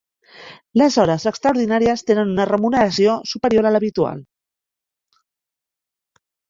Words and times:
Les 0.81 0.95
hores 1.03 1.27
extraordinàries 1.31 2.05
tenen 2.09 2.33
una 2.37 2.47
remuneració 2.51 3.19
superior 3.35 3.69
a 3.69 3.77
l'habitual. 3.77 4.27